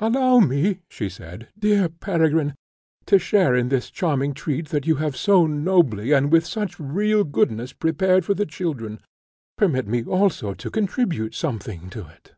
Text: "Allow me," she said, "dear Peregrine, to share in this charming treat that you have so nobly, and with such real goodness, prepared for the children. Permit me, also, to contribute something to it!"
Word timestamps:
"Allow 0.00 0.40
me," 0.40 0.80
she 0.88 1.08
said, 1.08 1.50
"dear 1.56 1.88
Peregrine, 1.88 2.56
to 3.06 3.16
share 3.16 3.54
in 3.54 3.68
this 3.68 3.92
charming 3.92 4.34
treat 4.34 4.70
that 4.70 4.88
you 4.88 4.96
have 4.96 5.16
so 5.16 5.46
nobly, 5.46 6.10
and 6.10 6.32
with 6.32 6.44
such 6.44 6.80
real 6.80 7.22
goodness, 7.22 7.72
prepared 7.72 8.24
for 8.24 8.34
the 8.34 8.44
children. 8.44 8.98
Permit 9.56 9.86
me, 9.86 10.02
also, 10.02 10.52
to 10.52 10.70
contribute 10.72 11.36
something 11.36 11.90
to 11.90 12.08
it!" 12.08 12.34